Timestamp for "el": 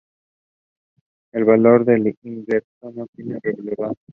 1.31-1.45